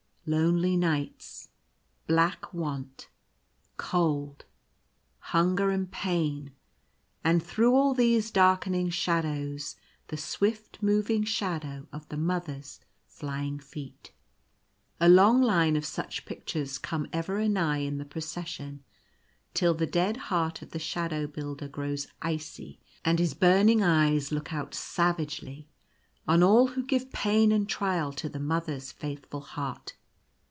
Lonely 0.27 0.77
nights— 0.77 1.49
black 2.07 2.53
want— 2.53 3.09
cold— 3.77 4.45
hunger 5.33 5.71
and 5.71 5.91
pain; 5.91 6.53
and 7.23 7.41
through 7.41 7.73
all 7.73 7.95
these 7.95 8.29
darkening 8.29 8.91
shadows 8.91 9.77
the 10.09 10.17
swift 10.17 10.77
moving 10.81 11.23
shadow 11.23 11.87
of 11.91 12.07
the 12.09 12.17
Mother's 12.17 12.79
flying 13.07 13.57
feet. 13.57 14.11
A 14.99 15.09
long 15.09 15.39
long 15.41 15.41
line 15.41 15.75
of 15.75 15.85
such 15.87 16.23
pictures 16.23 16.77
come 16.77 17.07
ever 17.11 17.39
anigh 17.39 17.79
in 17.79 17.97
the 17.97 18.05
Procession, 18.05 18.83
till 19.55 19.73
the 19.73 19.87
dead 19.87 20.17
heart 20.29 20.61
of 20.61 20.69
the 20.69 20.79
Shadow 20.79 21.25
Builder 21.25 21.67
grows 21.67 22.07
icy, 22.21 22.79
and 23.03 23.17
his 23.17 23.33
burning 23.33 23.81
eyes 23.81 24.31
look 24.31 24.53
out 24.53 24.75
savagely 24.75 25.67
on 26.27 26.43
all 26.43 26.67
who 26.67 26.83
give 26.83 27.11
pain 27.11 27.51
and 27.51 27.67
trial 27.67 28.13
to 28.13 28.29
the 28.29 28.39
Mother's 28.39 28.91
faithful 28.91 29.41
heart. 29.41 29.95